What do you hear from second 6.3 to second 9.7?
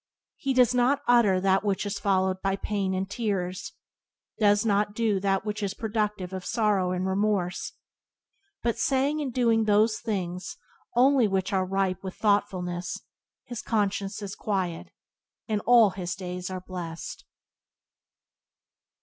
of sorrow and remorse. But, saying and doing